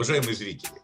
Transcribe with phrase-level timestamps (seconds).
[0.00, 0.80] Уважаемые зрители,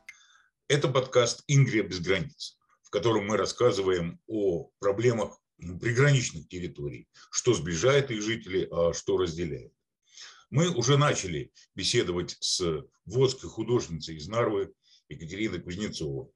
[0.68, 8.10] это подкаст «Ингрия без границ», в котором мы рассказываем о проблемах приграничных территорий, что сближает
[8.10, 9.72] их жителей, а что разделяет.
[10.50, 14.74] Мы уже начали беседовать с водской художницей из Нарвы
[15.08, 16.28] Екатериной Кузнецовой.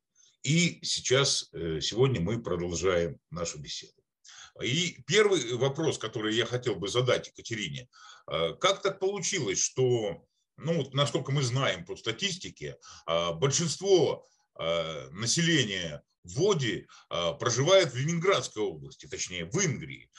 [0.42, 3.92] И сейчас, э, сегодня мы продолжаем нашу беседу.
[4.62, 7.90] И первый вопрос, который я хотел бы задать Екатерине.
[8.26, 10.26] Э, как так получилось, что,
[10.60, 14.26] ну, вот, насколько мы знаем по статистике, э, большинство
[15.12, 16.86] населения в Воде
[17.38, 20.10] проживает в Ленинградской области, точнее в Ингрии,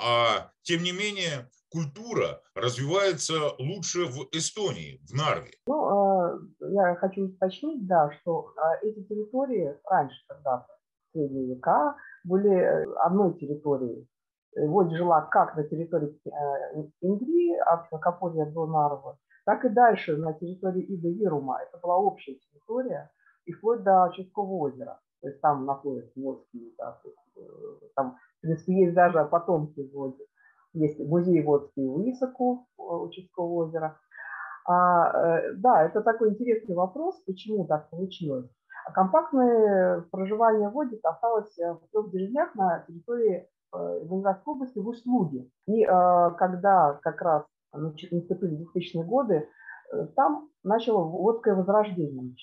[0.00, 5.52] а тем не менее культура развивается лучше в Эстонии, в Нарве.
[5.66, 10.66] Ну, а, я хочу уточнить, да, что а, эти территории раньше когда-то,
[11.08, 14.06] в средние века, были э, одной территорией.
[14.54, 20.32] Вот жила как на территории э, Ингрии, от Капория до Нарвы, так и дальше на
[20.34, 21.58] территории Ида Ерума.
[21.62, 23.10] Это была общая территория,
[23.44, 25.00] и вплоть до Ческого озера.
[25.20, 26.98] То есть там находятся водские, да,
[27.36, 27.40] э,
[27.94, 30.16] там, в принципе, есть даже потомки в
[30.74, 33.98] есть музей водский Высоку у Чудского озера.
[34.64, 38.48] А, э, да, это такой интересный вопрос, почему так получилось.
[38.86, 44.88] А компактное проживание в Воде осталось в трех деревнях на территории э, Ленинградской области в
[44.88, 45.48] услуге.
[45.66, 49.48] И э, когда как раз наступили 2000-е годы,
[50.16, 52.34] там начало водское возрождение.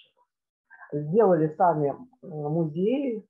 [0.91, 3.27] Сделали сами музеи,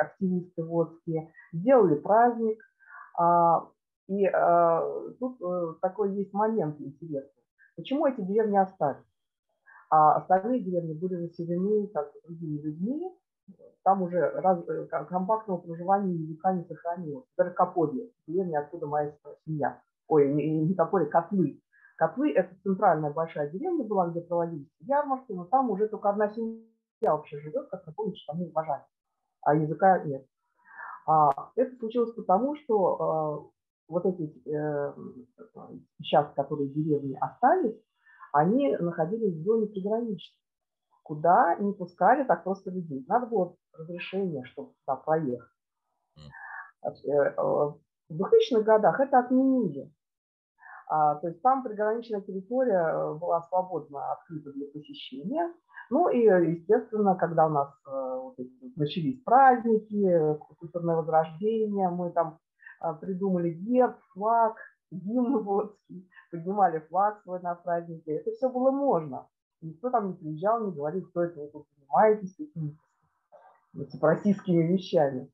[0.00, 2.58] активисты водские, сделали праздник,
[3.18, 3.68] а,
[4.08, 7.42] и э, тут э, такой есть момент интересный.
[7.76, 9.04] Почему эти деревни остались?
[9.90, 13.12] А остальные деревни были заселены как другими людьми,
[13.82, 17.26] там уже раз, э, компактного проживания языка не сохранилось.
[17.36, 19.12] Даже Каподье, деревня, откуда моя
[19.44, 19.80] семья.
[20.08, 21.60] Ой, не, не Каподье, Котлы.
[21.96, 27.12] Котлы– это центральная большая деревня была, где проводились ярмарки, но там уже только одна семья
[27.14, 28.84] вообще живет, как напомнить, что они уважали,
[29.42, 30.26] а языка нет.
[31.06, 33.52] А это случилось потому, что
[33.88, 34.94] вот эти э,
[36.02, 37.80] сейчас, которые деревни остались,
[38.32, 40.38] они находились в зоне приграничной,
[41.02, 43.04] куда не пускали так просто людей.
[43.08, 45.50] Надо было разрешение, чтобы туда проехать.
[46.84, 47.80] Э, э, в
[48.10, 49.90] 2000-х годах это отменили.
[50.88, 55.52] А, то есть там приграничная территория э, была свободно открыта для посещения.
[55.90, 58.36] Ну и, естественно, когда у нас вот,
[58.76, 62.38] начались праздники, культурное возрождение, мы там
[62.80, 64.56] а, придумали герб, флаг,
[64.90, 68.16] гимн водский, поднимали флаг свой на празднике.
[68.16, 69.26] Это все было можно.
[69.60, 72.76] Никто там не приезжал, не говорил, кто это вы тут занимаетесь этими
[73.90, 75.30] сепаратистскими вещами.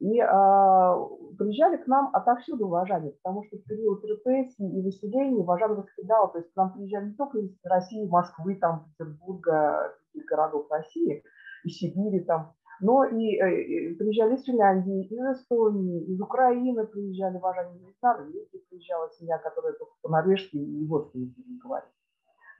[0.00, 0.96] И а,
[1.44, 6.32] приезжали к нам отовсюду вожане, потому что в период репрессий и выселений вожан раскидал.
[6.32, 11.22] То есть к нам приезжали не только из России, Москвы, там, Петербурга, других городов России,
[11.64, 17.78] из Сибири, там, но и э, приезжали из Финляндии, из Эстонии, из Украины приезжали вожане,
[17.78, 21.90] из Норвегии приезжала семья, которая только по-норвежски и водски не говорит.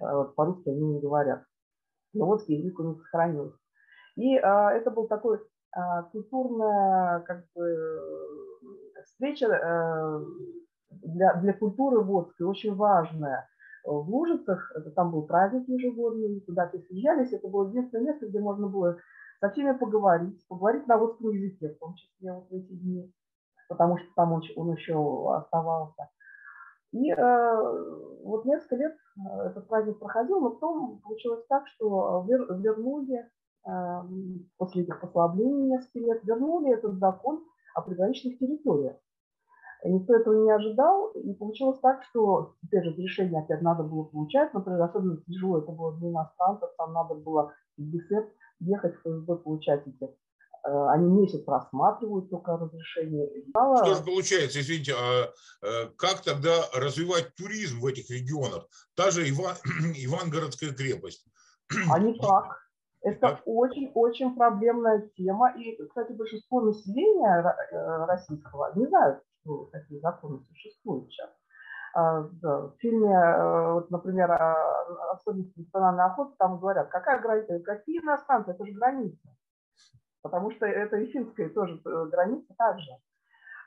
[0.01, 1.45] А вот, по-русски они не говорят.
[2.13, 3.59] Но водский язык у них сохранился.
[4.17, 5.41] И а, это был такой
[5.77, 8.34] а, как бы,
[9.05, 10.21] встреча а,
[10.91, 13.49] для, для культуры водской очень важная.
[13.85, 18.67] В Лужицах, там был праздник ежегодный, туда все съезжались, это было единственное место, где можно
[18.67, 18.97] было
[19.41, 23.13] со всеми поговорить, поговорить на русском языке, в том числе вот в эти дни,
[23.69, 26.09] потому что там он, он еще оставался.
[26.93, 32.55] И э, вот несколько лет э, этот праздник проходил, но потом получилось так, что вер,
[32.55, 33.19] вернули,
[33.67, 34.03] э,
[34.57, 38.97] после этих послаблений несколько лет, вернули этот закон о приграничных территориях.
[39.85, 44.55] Никто этого не ожидал, и получилось так, что теперь же решение опять надо было получать,
[44.55, 49.37] например, особенно тяжело это было для иностранцев, там надо было в ГИСЭП ехать в ФСБ
[49.37, 53.29] получать эти э, они месяц рассматривают только разрешение.
[53.51, 55.31] Что же получается, извините, а
[55.63, 58.67] э, как тогда развивать туризм в этих регионах?
[58.95, 59.57] Та же Иван,
[59.97, 61.27] Ивангородская крепость.
[61.91, 62.64] А никак.
[63.05, 65.53] Это очень-очень проблемная тема.
[65.59, 71.31] И, кстати, большинство населения э, российского не знают, что такие законы существуют сейчас.
[71.93, 74.33] А, в фильме, э, вот, например,
[75.13, 79.29] особенности национальной охоты, там говорят, какая граница, какие иностранцы, это же граница.
[80.23, 82.91] Потому что это и финская тоже э, граница также.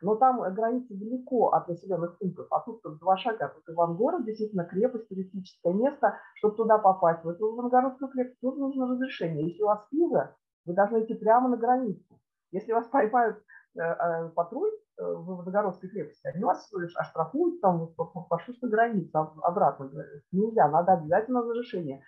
[0.02, 3.54] Но там граница далеко от населенных пунктов, а тут два шага.
[3.56, 6.18] Тут Ивангород, действительно крепость, туристическое место.
[6.36, 9.48] Чтобы туда попасть, в эту Ивангородскую крепость, тут нужно разрешение.
[9.48, 10.36] Если у вас виза,
[10.66, 12.20] вы должны идти прямо на границу.
[12.52, 13.38] Если вас поймают
[13.78, 19.92] э, патруль, в Водогородской крепости, они вас оштрафуют там по, по, по границе обратно.
[20.32, 22.02] Нельзя, надо обязательно разрешение.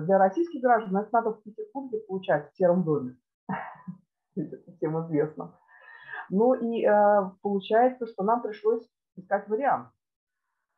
[0.00, 3.16] Для российских граждан это надо в Петербурге получать в сером доме.
[4.36, 5.58] Это всем известно.
[6.30, 6.86] Ну и
[7.42, 8.86] получается, что нам пришлось
[9.16, 9.88] искать вариант.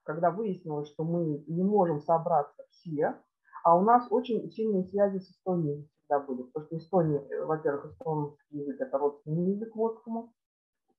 [0.05, 3.17] Когда выяснилось, что мы не можем собраться все,
[3.63, 7.93] а у нас очень сильные связи с Эстонией всегда были, потому что Эстония, э, во-первых,
[7.93, 10.33] эстонский язык– это родственный язык водскому,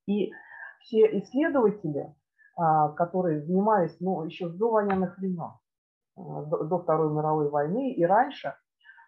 [0.07, 0.31] и
[0.79, 2.15] все исследователи,
[2.57, 5.51] а, которые занимались ну, еще с довоенных времен,
[6.17, 8.55] э, до Второй мировой войны и раньше,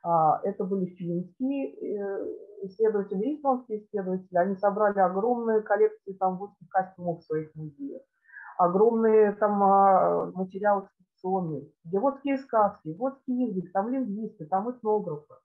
[0.03, 7.19] а, это были финские э, исследователи, эстонские исследователи, они собрали огромные коллекции там водских костюмов
[7.19, 8.01] в своих музеях
[8.57, 15.35] огромные там а, материалы экспедиционные, где водские сказки, водский язык, там лингвисты, там этнографы.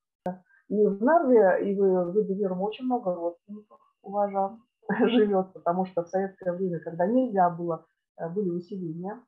[0.69, 4.59] И в Нарве, и в Видеверум очень много родственников уважал,
[5.01, 7.87] живет, потому что в советское время, когда нельзя было,
[8.19, 9.23] э, были усиления,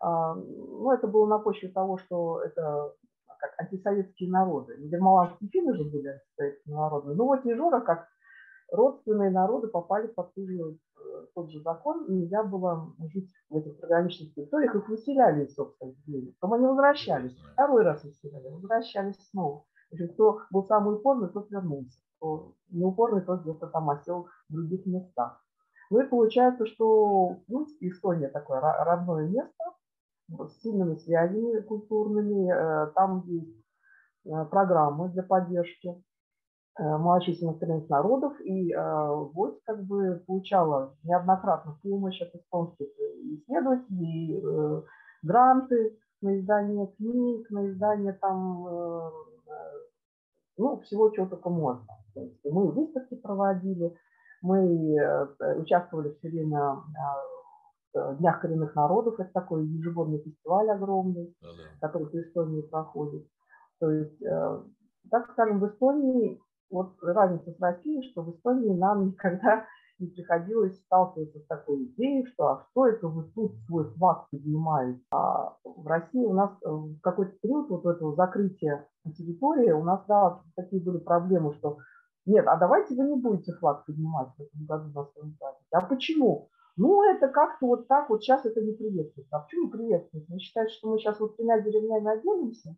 [0.00, 2.94] а, ну, это было на почве того, что это
[3.38, 4.76] как антисоветские народы.
[4.78, 7.14] Нидермаланские финны же были антисоветскими народами.
[7.14, 8.08] Ну вот Ежора, как
[8.70, 10.78] родственные народы попали под ту же
[11.34, 16.34] тот же закон, нельзя было жить в этих приграничных территориях, их выселяли из собственных земель.
[16.40, 19.64] Потом они возвращались, второй раз выселяли, возвращались снова.
[19.92, 21.98] Общем, кто был самый упорный, тот вернулся.
[22.16, 25.42] Кто неупорный, тот где-то там осел в других местах.
[25.90, 29.64] Ну и получается, что ну, Эстония такое родное место
[30.28, 32.50] с сильными связями культурными.
[32.50, 33.64] Э, там есть
[34.24, 36.02] э, программы для поддержки
[36.78, 42.88] Э, малочисленных коренных народов, и ВОЗ как бы получала неоднократно помощь от эстонских
[43.32, 44.84] исследователей,
[45.22, 48.66] гранты на издание книг, на издание там,
[50.58, 51.86] ну, всего, чего только можно.
[52.44, 53.96] Мы выставки проводили,
[54.42, 55.26] мы
[55.56, 56.76] участвовали все время
[58.18, 61.80] Днях коренных народов, это такой ежегодный фестиваль огромный, да -да.
[61.80, 63.26] который в Эстонии проходит.
[63.80, 64.18] То есть,
[65.10, 66.40] так скажем, в Эстонии
[66.70, 69.64] вот разница с Россией, что в Эстонии нам никогда
[69.98, 75.00] не приходилось сталкиваться с такой идеей, что а что это вы тут свой флаг поднимаете.
[75.10, 80.04] А в России у нас э, в какой-то период вот этого закрытия территории у нас,
[80.08, 81.78] да, такие были проблемы, что
[82.26, 85.68] нет, а давайте вы не будете флаг поднимать в этом году на своем празднике.
[85.70, 86.48] А почему?
[86.76, 89.36] Ну, это как-то вот так вот сейчас это не приветствуется.
[89.36, 90.32] А почему не приветствуется?
[90.32, 92.76] Вы считаете, что мы сейчас вот тремя деревнями отделимся?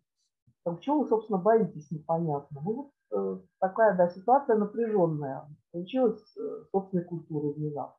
[0.63, 2.61] Так чего вы, собственно, боитесь, непонятно.
[2.63, 5.47] Ну, вот Э, такая да, ситуация напряженная.
[5.71, 7.95] Получилась э, собственной культуры внезапно.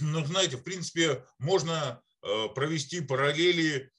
[0.00, 3.90] Ну, знаете, в принципе, можно э, провести параллели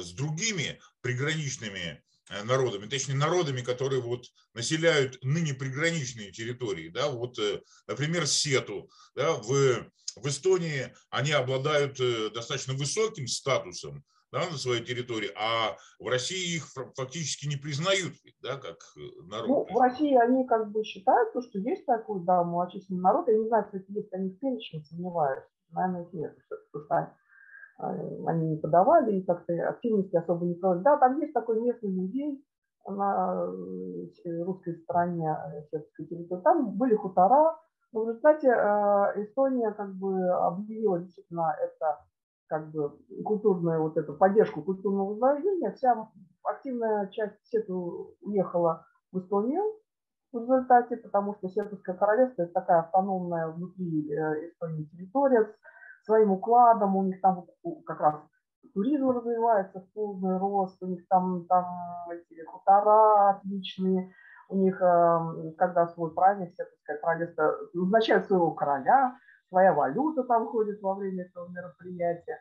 [0.00, 2.02] с другими приграничными
[2.44, 7.38] народами, точнее народами, которые вот населяют ныне приграничные территории, да, вот,
[7.86, 9.86] например, Сету, да, в,
[10.16, 11.98] в Эстонии они обладают
[12.32, 18.56] достаточно высоким статусом, да, на своей территории, а в России их фактически не признают, да,
[18.56, 19.48] как э, народ.
[19.48, 23.28] Ну, в России они как бы считают, что есть такой, да, малочисленный народ.
[23.28, 25.44] Я не знаю, кстати, есть они в перечне, сомневаюсь.
[25.70, 27.14] Наверное, нет, потому что э,
[28.26, 30.84] они не подавали и как-то активности особо не проводили.
[30.84, 32.44] Да, там есть такой местный музей
[32.86, 33.46] на
[34.24, 35.36] э, русской стороне
[35.70, 36.42] сербской территории.
[36.42, 37.56] Там были хутора,
[37.92, 41.98] но в результате Эстония как бы объявила действительно это
[42.52, 46.08] как бы культурную вот эту поддержку культурного возрождения, вся
[46.42, 49.62] активная часть Сету уехала в Эстонию
[50.32, 55.54] в результате, потому что Сербское королевство это такая автономная внутри э, Эстонии территория
[56.04, 57.46] своим укладом, у них там
[57.86, 58.20] как раз
[58.74, 61.66] туризм развивается полный рост, у них там, там
[62.10, 64.12] эти хутора отличные,
[64.48, 69.16] у них, эм, когда свой праздник, Сербское королевство назначает своего короля,
[69.48, 72.38] своя валюта там ходит во время этого мероприятия.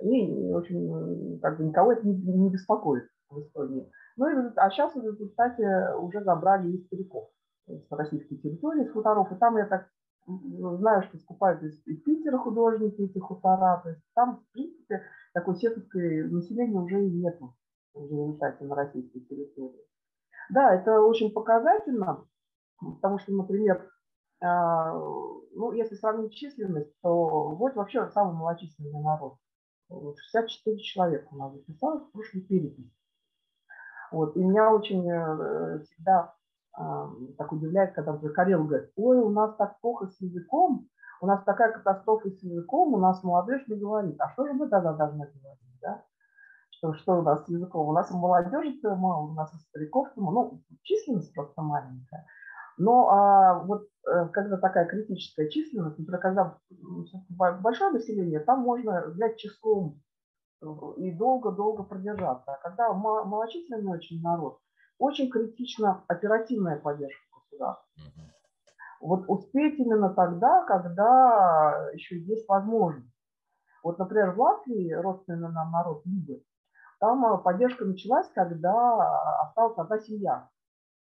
[0.00, 3.90] И, общем, как бы никого это не, не беспокоит в Эстонии.
[4.16, 7.30] Ну, и, а сейчас в результате уже забрали из стариков
[7.66, 9.30] с российской территории, с хуторов.
[9.32, 9.88] И там я так
[10.28, 13.80] знаю, что скупают из, из Питера художники эти хутора.
[13.82, 17.54] То есть там, в принципе, такой сетовской населения уже и нету
[17.94, 19.84] в результате на российской территории.
[20.50, 22.24] Да, это очень показательно,
[22.80, 23.90] потому что, например,
[24.40, 29.34] а, ну, если сравнить численность, то вот вообще самый малочисленный народ.
[29.88, 32.92] 64 человека у нас записалось в прошлой переписи.
[34.10, 34.36] Вот.
[34.36, 36.47] И меня очень э, всегда э,
[37.36, 40.88] так удивляет, когда уже Карел говорит, ой, у нас так плохо с языком,
[41.20, 44.20] у нас такая катастрофа с языком, у нас молодежь не говорит.
[44.20, 45.78] А что же мы тогда должны говорить?
[45.82, 46.04] Да?
[46.70, 47.88] Что, что у нас с языком?
[47.88, 50.08] У нас молодежи мало, у нас и стариков.
[50.14, 52.24] Ну, численность просто маленькая.
[52.76, 53.88] Но а, вот
[54.32, 56.58] когда такая критическая численность, например, когда
[57.60, 60.00] большое население, там можно взять числом
[60.96, 62.52] и долго-долго продержаться.
[62.52, 64.60] А когда малочисленный очень народ,
[64.98, 67.88] очень критична оперативная поддержка государства.
[69.00, 73.14] Вот успеть именно тогда, когда еще есть возможность.
[73.82, 76.42] Вот, например, в Латвии, родственный нам народ Либы,
[77.00, 80.50] там э, поддержка началась, когда осталась одна семья,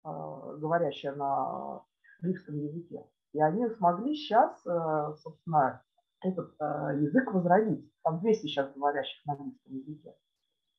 [0.04, 0.10] э,
[0.58, 1.82] говорящая на
[2.22, 3.06] ливском языке.
[3.34, 5.82] И они смогли сейчас, э, собственно,
[6.22, 7.92] этот язык возродить.
[8.02, 10.16] Там 200 сейчас говорящих на ливском языке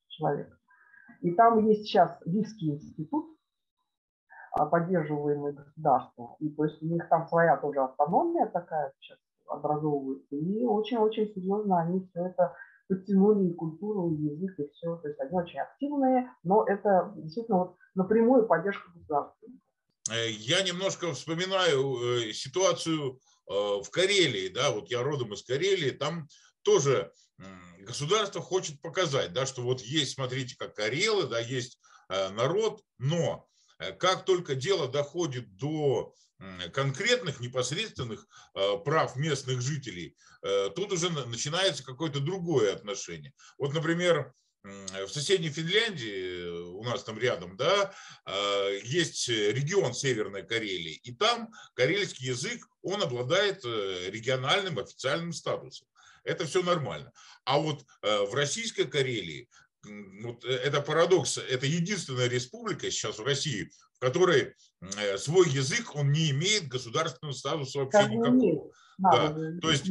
[0.09, 0.59] человек.
[1.21, 3.27] И там есть сейчас Ливский институт,
[4.71, 6.37] поддерживаемый государством.
[6.41, 10.37] И то есть у них там своя тоже автономия такая сейчас образовывается.
[10.37, 12.55] И очень-очень серьезно они все это
[12.89, 14.97] подтянули и культуру, и язык, и все.
[14.97, 19.49] То есть они очень активные, но это действительно вот напрямую поддержка государства.
[20.11, 25.91] Э, я немножко вспоминаю э, ситуацию э, в Карелии, да, вот я родом из Карелии,
[25.91, 26.27] там
[26.63, 27.13] тоже
[27.81, 33.47] государство хочет показать, да, что вот есть, смотрите, как карелы, да, есть народ, но
[33.99, 36.15] как только дело доходит до
[36.73, 43.33] конкретных непосредственных э, прав местных жителей, э, тут уже начинается какое-то другое отношение.
[43.59, 47.93] Вот, например, в соседней Финляндии, э, у нас там рядом, да,
[48.85, 55.88] есть регион Северной Карелии, и там карельский язык, он обладает региональным официальным статусом.
[56.29, 57.13] Это все нормально.
[57.45, 59.49] А вот в Российской Карелии
[60.23, 66.13] вот это парадокс, это единственная республика сейчас в России, в которой э, свой язык, он
[66.13, 68.71] не имеет государственного статуса вообще как никакого.
[68.99, 69.33] Да.
[69.63, 69.85] То есть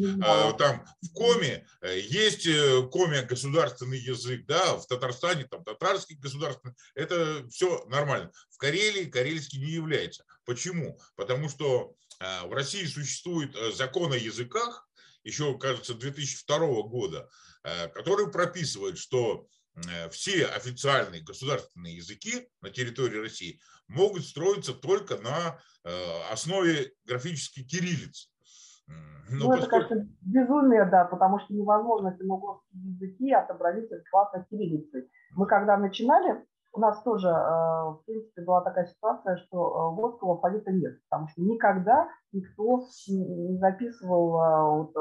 [0.57, 6.75] там в Коме э, есть э, Коме государственный язык, да, в Татарстане там татарский государственный,
[6.93, 8.31] это все нормально.
[8.49, 10.25] В Карелии карельский не является.
[10.45, 10.99] Почему?
[11.15, 14.86] Потому что в России существует закон о языках,
[15.27, 17.29] еще, кажется, 2002 года,
[17.93, 19.47] который прописывает, что
[20.09, 25.89] все официальные государственные языки на территории России могут строиться только на э,
[26.31, 28.29] основе графической кириллицы.
[29.29, 29.77] Ну, ну поскольку...
[29.77, 35.09] это, конечно, безумие, да, потому что невозможно финно-угорские языки отобразить адекватно кириллицей.
[35.31, 36.45] Мы когда начинали,
[36.77, 41.27] у нас тоже, э, в принципе, была такая ситуация, что водского э, алфавита нет, потому
[41.27, 44.31] что никогда никто не записывал,
[44.77, 44.93] вот,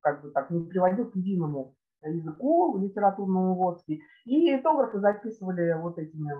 [0.00, 4.00] как бы так, не приводил к единому языку литературному водски.
[4.24, 6.32] И этографы записывали вот этими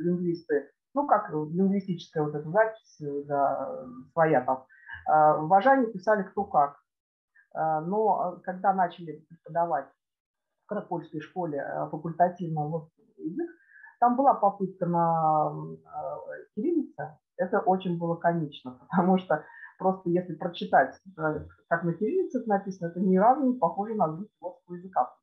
[0.00, 4.64] лингвисты ну, как лингвистическая вот эта запись, да, своя там.
[5.48, 6.78] В Ажане писали кто как.
[7.52, 9.88] Но когда начали преподавать
[10.62, 12.88] в Карапольской школе факультативно
[13.18, 13.50] язык,
[14.00, 15.52] там была попытка на
[16.54, 19.44] кириллице, это очень было комично, потому что
[19.78, 21.00] просто если прочитать,
[21.68, 25.14] как на кириллице написано, это ни разу не похоже на звук русского языка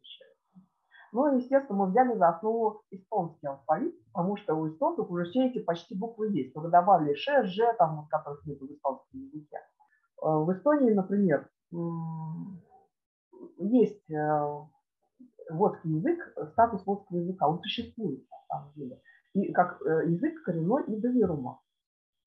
[1.13, 5.59] ну, естественно, мы взяли за основу эстонский алфавит, потому что у эстонцев уже все эти
[5.59, 6.53] почти буквы есть.
[6.53, 9.57] Только добавили ш, ж, там, вот, которых нет в эстонском языке.
[9.57, 11.49] Э, в Эстонии, например,
[13.57, 14.65] есть э,
[15.49, 19.01] водский язык, статус водского языка, он существует самом деле.
[19.33, 21.59] И как э, язык коренной и доверума.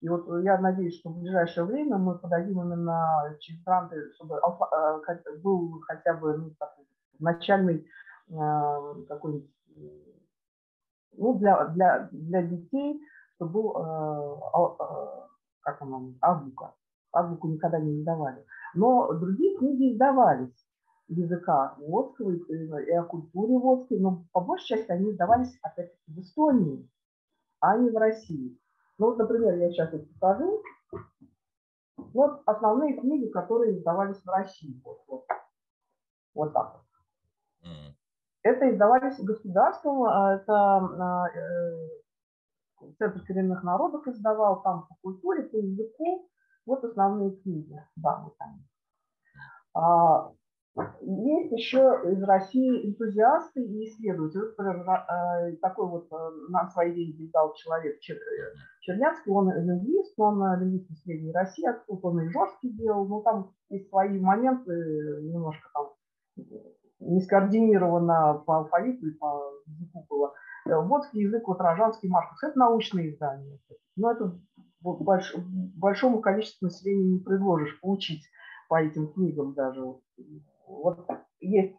[0.00, 4.38] И вот я надеюсь, что в ближайшее время мы подадим именно через гранты, чтобы
[5.42, 6.54] был хотя бы ну,
[7.18, 7.86] начальный
[8.28, 9.50] какой-нибудь,
[11.16, 13.00] ну, для, для, для детей,
[13.34, 15.28] чтобы был, э,
[15.60, 16.74] как она, азбука.
[17.12, 18.44] Азбуку никогда не издавали.
[18.74, 20.66] Но другие книги издавались
[21.08, 26.88] языка Водского и о культуре Водской, но по большей части они издавались опять-таки в Эстонии,
[27.60, 28.58] а не в России.
[28.98, 30.62] Ну вот, например, я сейчас вот покажу.
[31.96, 34.80] Вот основные книги, которые издавались в России.
[34.84, 35.26] Вот, вот,
[36.34, 36.84] вот так вот.
[38.42, 41.88] Это издавались государством, а это а, э,
[42.98, 46.28] Центр коренных народов издавал там по культуре, по языку.
[46.66, 47.82] Вот основные книги.
[47.96, 48.62] Да, вот они.
[50.76, 54.40] Есть еще из России энтузиасты и исследователи.
[54.40, 58.00] Вот, такой вот э, на свои деньги издал человек
[58.80, 63.52] Чернявский, он лингвист, он лингвист из Средней России, откуда он и Жорский делал, но там
[63.70, 64.72] есть свои моменты,
[65.22, 65.90] немножко там
[66.98, 70.34] не скоординировано по алфавиту и по языку было.
[70.66, 73.60] Водский язык, вот рожанский маркус, это научные издания.
[73.96, 74.40] Но это
[74.80, 78.24] больш, большому количеству населения не предложишь получить
[78.68, 79.82] по этим книгам даже.
[80.66, 81.06] Вот
[81.40, 81.76] есть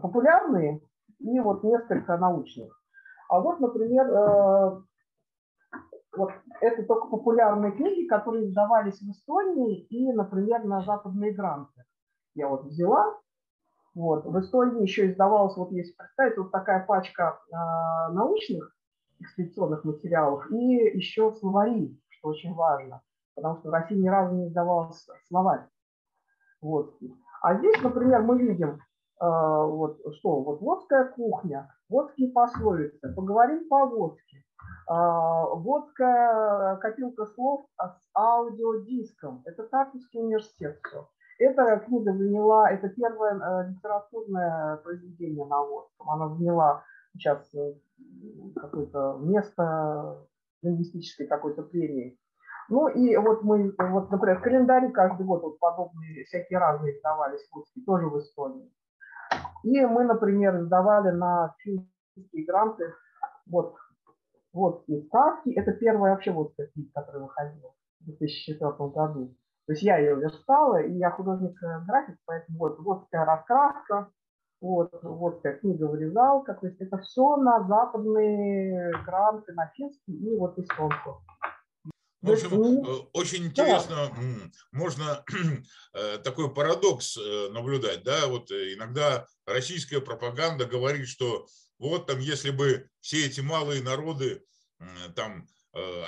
[0.00, 0.80] популярные
[1.18, 2.72] и вот несколько научных.
[3.28, 4.82] А вот, например, э,
[6.16, 6.30] вот
[6.60, 11.84] это только популярные книги, которые издавались в Эстонии и, например, на западные гранты.
[12.34, 13.18] Я вот взяла,
[13.94, 18.74] вот, в Эстонии еще издавалась, вот если представить, вот такая пачка э, научных
[19.20, 23.02] экспедиционных материалов и еще словари, что очень важно,
[23.34, 25.66] потому что в России ни разу не издавался словарь.
[26.60, 26.96] Вот.
[27.42, 28.78] А здесь, например, мы видим, э,
[29.20, 34.44] вот, что вот водская кухня, водские пословицы, поговорим по-водски.
[34.88, 34.94] Э,
[35.54, 39.42] водская копилка слов с аудиодиском.
[39.44, 41.08] Это Тарковский университет все.
[41.40, 46.10] Эта книга заняла, это первое э, литературное произведение на водском.
[46.10, 46.84] Она заняла
[47.14, 47.52] сейчас
[48.54, 50.28] какое-то место
[50.62, 52.16] лингвистической какой-то премии.
[52.68, 57.84] Ну и вот мы, вот, например, календари каждый год вот подобные всякие разные издавались в
[57.84, 58.70] тоже в Эстонии.
[59.62, 62.94] И мы, например, издавали на финские гранты
[63.46, 63.76] вот
[64.52, 65.50] водские сказки.
[65.50, 69.34] Это первая вообще водская книга, которая выходила в 2004 году.
[69.66, 74.10] То есть я ее верстала, и я художник-график, поэтому вот водская раскраска,
[74.60, 76.54] вот, водская книга вырезалка.
[76.54, 81.16] То есть это все на западные гранты, на финский и вот эстонскую.
[82.22, 84.16] В общем, э, очень интересно,
[84.70, 85.24] можно
[85.92, 91.48] э, такой парадокс э, наблюдать, да, вот иногда российская пропаганда говорит, что
[91.80, 94.44] вот там, если бы все эти малые народы
[95.16, 95.48] там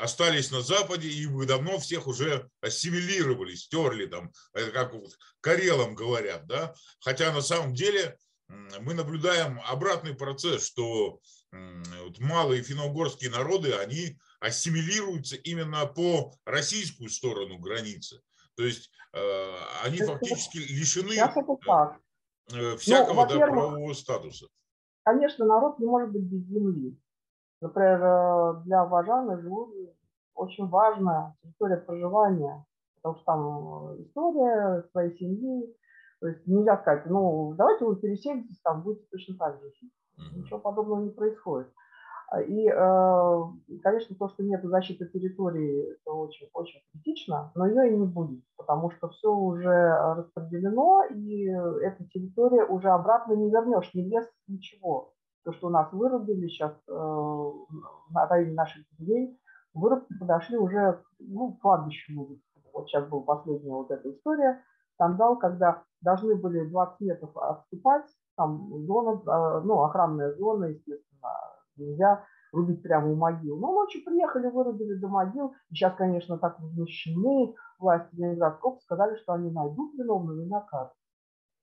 [0.00, 5.94] остались на Западе, и бы давно всех уже ассимилировали, стерли там, это как вот Карелам
[5.94, 8.18] говорят, да, хотя на самом деле
[8.49, 17.58] мы наблюдаем обратный процесс, что вот малые финно-угорские народы, они ассимилируются именно по российскую сторону
[17.58, 18.20] границы.
[18.56, 19.18] То есть э,
[19.84, 21.26] они фактически лишены э,
[22.52, 24.46] ну, всякого ну, да, правового статуса.
[25.04, 26.98] Конечно, народ не может быть без земли.
[27.60, 29.74] Например, э, для Важана живут
[30.34, 32.64] очень важная территория проживания,
[32.96, 35.74] потому что там история своей семьи.
[36.20, 39.92] То есть нельзя сказать, ну, давайте вы переселитесь, там будете точно так же жить.
[40.36, 41.68] Ничего подобного не происходит.
[42.28, 47.92] А, и, э, конечно, то, что нет защиты территории, это очень, очень критично, но ее
[47.92, 53.92] и не будет, потому что все уже распределено, и эта территория уже обратно не вернешь,
[53.94, 55.12] не лес, ничего.
[55.44, 56.92] То, что у нас вырубили сейчас э,
[58.11, 59.38] на районе наших деревень,
[59.75, 62.38] вырубки подошли уже ну, к кладбищу.
[62.72, 64.62] Вот сейчас была последняя вот эта история,
[64.94, 71.31] скандал, когда должны были 20 метров отступать, там зона, э, ну, охранная зона, естественно,
[71.76, 73.58] нельзя рубить прямо у могил.
[73.58, 75.54] Но ночью приехали, вырубили до могил.
[75.70, 80.94] И сейчас, конечно, так возмущены власти Ленинградского, сказали, что они найдут виновного и накажут.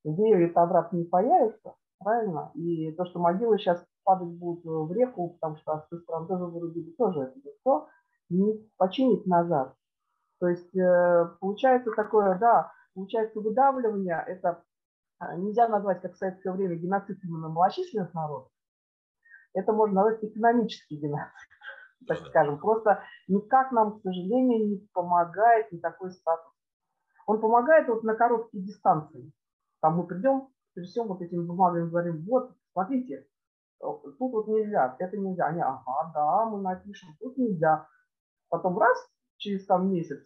[0.04, 2.52] Это обратно не появится, правильно?
[2.56, 6.46] И то, что могилы сейчас падать будут в реку, потому что с той стороны тоже
[6.46, 7.88] вырубили, тоже это никто
[8.30, 9.76] не починить назад.
[10.40, 14.64] То есть э, получается такое, да, получается выдавливание, это
[15.20, 18.52] а, нельзя назвать, как в советское время, геноцид именно малочисленных народов,
[19.54, 21.50] это можно назвать экономический геноцид,
[22.08, 22.60] так скажем.
[22.60, 26.52] Просто никак нам, к сожалению, не помогает никакой статус.
[27.26, 29.32] Он помогает вот на короткие дистанции.
[29.82, 30.50] Там мы придем,
[30.84, 33.28] всем вот этими бумагами говорим, вот, смотрите,
[33.80, 35.46] тут вот нельзя, это нельзя.
[35.48, 37.88] Они, ага, да, мы напишем, тут нельзя.
[38.50, 38.98] Потом раз,
[39.38, 40.26] через там месяц,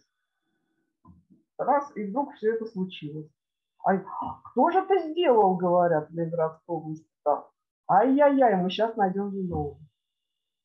[1.58, 3.30] раз, и вдруг все это случилось.
[3.84, 3.96] А
[4.44, 7.08] кто же это сделал, говорят в Ленинградской области.
[7.88, 9.78] Ай-яй-яй, мы сейчас найдем виновного.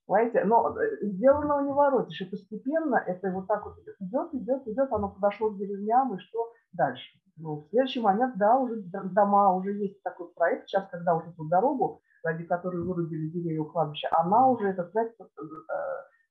[0.05, 0.43] Понимаете?
[0.43, 2.21] Но э, сделанного не воротишь.
[2.21, 6.51] И постепенно это вот так вот идет, идет, идет, оно подошло к деревням, и что
[6.73, 7.17] дальше?
[7.37, 11.45] Ну, в следующий момент, да, уже дома, уже есть такой проект, сейчас, когда уже эту
[11.45, 15.25] дорогу, ради которой вырубили деревья у кладбища, она уже, этот проект э,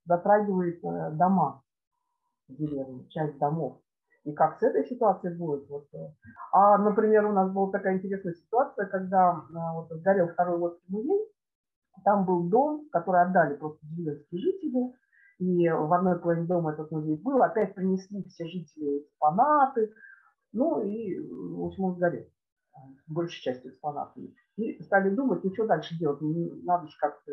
[0.05, 1.63] затрагивает э, дома
[2.49, 3.81] деревни, часть домов.
[4.25, 5.69] И как с этой ситуацией будет?
[5.69, 5.87] Вот.
[5.95, 6.13] Э.
[6.53, 11.27] А, например, у нас была такая интересная ситуация, когда э, вот, сгорел второй Водский музей,
[12.05, 14.95] там был дом, который отдали просто деревенские жители,
[15.39, 19.93] и в одной половине дома этот музей был, опять принесли все жители экспонаты,
[20.53, 22.27] ну и, в общем, он сгорел,
[23.07, 24.23] большей частью экспонатов.
[24.57, 27.33] И стали думать, ну что дальше делать, ну, надо же как-то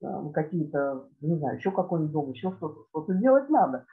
[0.00, 3.84] э, какие-то, не знаю, еще какой-нибудь дом, еще что-то, что-то делать надо.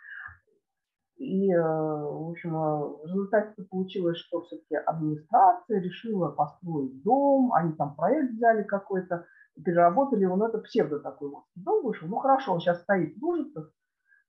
[1.20, 7.74] И, э, в общем, э, в результате получилось, что все-таки администрация решила построить дом, они
[7.74, 9.26] там проект взяли какой-то,
[9.64, 12.08] переработали его, но это псевдо такой вот дом вышел.
[12.08, 13.70] Ну хорошо, он сейчас стоит в Лужицах,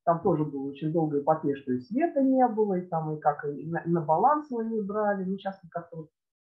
[0.05, 3.45] там тоже было очень долгая эпопея, что и света не было, и там и как
[3.45, 5.23] и на, на баланс его не брали.
[5.23, 6.11] Ну сейчас как-то вот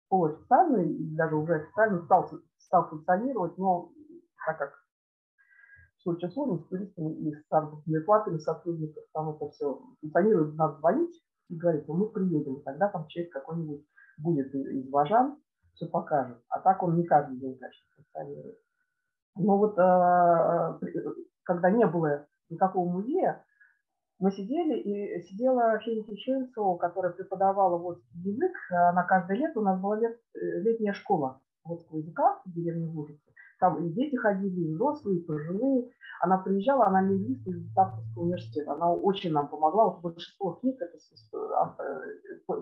[0.10, 3.92] полуофициально, и даже уже официально стал, стал функционировать, но
[4.48, 4.83] так как
[6.04, 11.24] все очень сложно с туристами и с заработными сотрудников, там это все функционирует, надо звонить
[11.50, 13.86] и говорить, ну мы приедем, тогда там человек какой-нибудь
[14.18, 15.38] будет из Важан,
[15.74, 16.38] все покажет.
[16.50, 18.58] А так он не каждый день, конечно, функционирует.
[19.36, 19.76] Но вот
[21.44, 23.44] когда не было никакого музея,
[24.20, 28.52] мы сидели, и сидела Феники Ченцова, которая преподавала вот язык.
[28.70, 33.23] На каждое лето у нас была лет, летняя школа водского языка в деревне Лужицы.
[33.64, 35.90] Там и дети ходили, и взрослые, и пожилые.
[36.20, 38.74] Она приезжала, она лингвист из Ставковского университета.
[38.74, 39.86] Она очень нам помогла.
[39.86, 40.98] Вот большинство книг это
[41.56, 42.62] а, э,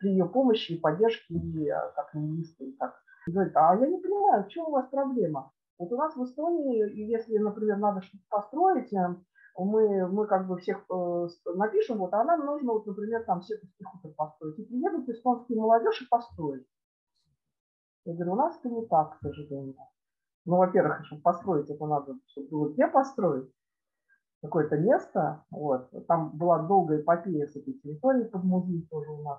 [0.00, 3.00] при ее помощи и поддержке, и а, как лингвиста, и так.
[3.28, 5.52] Говорит, а я не понимаю, в чем у вас проблема?
[5.78, 9.14] Вот у нас в Эстонии, если, например, надо что-то построить, э,
[9.56, 13.54] мы, мы как бы всех э, напишем, вот, а нам нужно, вот, например, там все
[13.84, 14.58] хутор построить.
[14.58, 16.66] И приедут эстонские молодежь и построят.
[18.04, 19.76] Я говорю, у нас это не так, к сожалению.
[20.50, 23.48] Ну, во-первых, чтобы построить, это надо, чтобы было где построить,
[24.42, 25.44] какое-то место.
[25.52, 25.88] Вот.
[26.08, 29.38] Там была долгая эпопея с этой территорией под музей тоже у нас,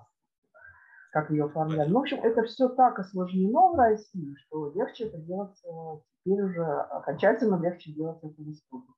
[1.11, 1.89] как ее оформляли.
[1.89, 6.43] Ну, в общем, это все так осложнено в России, что легче это делать э, теперь
[6.43, 8.93] уже окончательно легче делать это в Республике.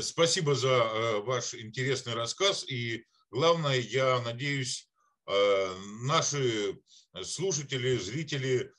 [0.00, 2.64] Спасибо за э, ваш интересный рассказ.
[2.66, 4.90] И главное, я надеюсь,
[5.28, 5.32] э,
[6.06, 6.80] наши
[7.22, 8.72] слушатели, зрители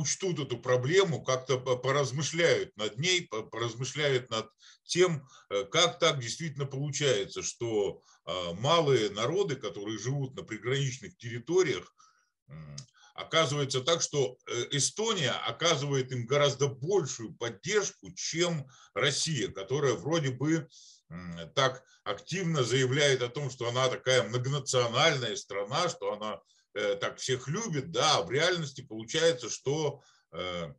[0.00, 4.50] учтут эту проблему, как-то поразмышляют над ней, поразмышляют над
[4.84, 8.02] тем, э, как так действительно получается, что
[8.60, 11.92] малые народы, которые живут на приграничных территориях,
[13.20, 20.68] оказывается так, что э, Эстония оказывает им гораздо большую поддержку, чем Россия, которая вроде бы
[21.56, 26.40] так активно заявляет о том, что она такая многонациональная страна, что она
[26.72, 30.02] так всех любит, да, а в реальности получается, что
[30.32, 30.72] э,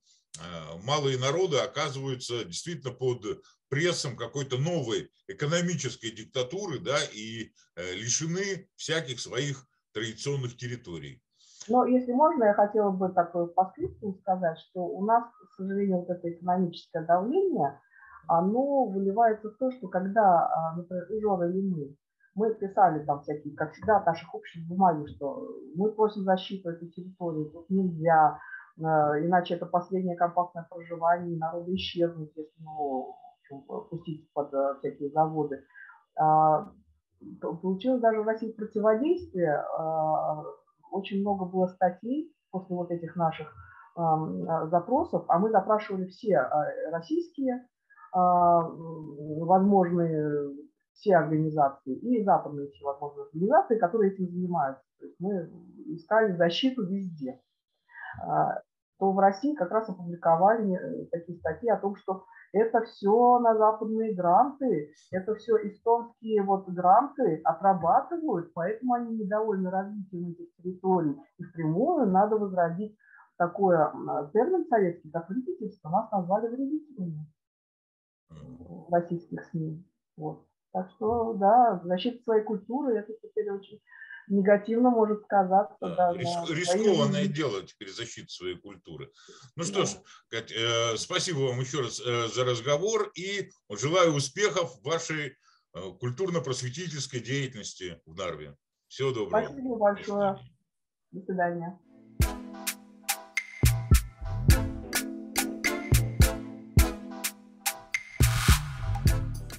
[0.83, 9.65] малые народы оказываются действительно под прессом какой-то новой экономической диктатуры, да, и лишены всяких своих
[9.93, 11.21] традиционных территорий.
[11.67, 13.73] Но если можно, я хотела бы такое по
[14.21, 17.79] сказать, что у нас, к сожалению, вот это экономическое давление,
[18.27, 21.95] оно выливается в то, что когда, а, например, Жора или мы,
[22.35, 26.89] мы писали там всякие, как всегда, от наших общих бумаги, что мы просим защиту этой
[26.89, 28.39] территории, тут нельзя,
[28.83, 33.15] а, иначе это последнее компактное проживание, народу исчезнут, если ну,
[33.89, 35.63] пустить под а, всякие заводы.
[37.39, 39.63] Получилось даже в России противодействие
[40.91, 43.53] очень много было статей после вот этих наших
[43.95, 47.65] а, запросов, а мы запрашивали все а, российские
[48.13, 50.55] а, возможные
[50.93, 54.83] все организации и западные все возможные организации, которые этим занимаются.
[54.99, 55.49] То есть мы
[55.87, 57.39] искали защиту везде.
[58.99, 62.23] То в России как раз опубликовали э, такие статьи о том, что
[62.53, 70.29] это все на западные гранты, это все эстонские вот гранты отрабатывают, поэтому они недовольны развитием
[70.29, 71.17] этих территорий.
[71.39, 72.95] И впрямую надо возродить
[73.37, 73.91] такое
[74.33, 77.25] термин советский, как вредительство, нас назвали вредителями
[78.29, 79.83] в российских СМИ.
[80.15, 80.45] Вот.
[80.73, 83.81] Так что, да, защита своей культуры, это теперь очень
[84.27, 85.77] негативно может сказаться.
[85.81, 89.11] Да, Рис, рискованное дело теперь защита своей культуры.
[89.55, 89.85] Ну что да.
[89.85, 89.89] ж,
[90.29, 95.35] Кать, э, спасибо вам еще раз э, за разговор и желаю успехов в вашей
[95.73, 98.55] э, культурно-просветительской деятельности в Нарве.
[98.87, 99.43] Всего доброго.
[99.43, 100.39] Спасибо большое.
[101.11, 101.79] До свидания.